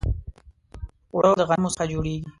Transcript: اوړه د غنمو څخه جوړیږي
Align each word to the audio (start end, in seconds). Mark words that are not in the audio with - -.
اوړه 1.13 1.29
د 1.39 1.41
غنمو 1.49 1.73
څخه 1.73 1.85
جوړیږي 1.91 2.21